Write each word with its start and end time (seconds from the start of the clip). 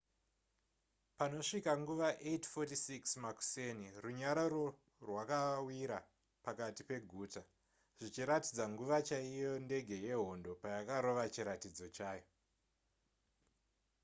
panosvika 1.17 1.71
nguva 1.81 2.09
8:46 2.31 3.09
makuseni 3.25 3.87
runyararo 4.03 4.65
rwakawira 5.05 5.99
pakati 6.45 6.81
peguta 6.89 7.41
zvichiratidza 7.99 8.63
nguva 8.71 8.97
chaiyo 9.07 9.51
ndege 9.65 9.95
yehondo 10.07 10.51
payakarova 10.61 11.23
chiratidzo 11.33 11.87
chayo 11.97 12.27